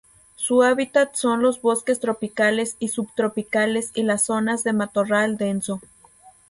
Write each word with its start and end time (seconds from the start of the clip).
Su 0.35 0.63
hábitat 0.63 1.13
son 1.15 1.43
los 1.43 1.61
bosques 1.61 1.99
tropicales 1.99 2.75
y 2.79 2.87
subtropicales 2.87 3.91
y 3.93 4.01
las 4.01 4.23
zonas 4.25 4.63
de 4.63 4.73
matorral 4.73 5.37
denso. 5.37 5.79